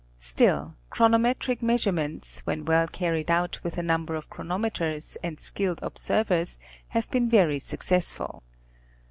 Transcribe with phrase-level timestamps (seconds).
[0.17, 6.57] Still, chronometric measurements, when well carried out with a number of chronometers and skilled observers
[6.87, 8.41] have been very successful.